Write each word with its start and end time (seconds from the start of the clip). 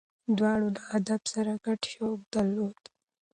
دواړو 0.37 0.67
له 0.75 0.81
ادب 0.97 1.21
سره 1.33 1.51
ګډ 1.65 1.79
شوق 1.93 2.19
درلود. 2.33 2.81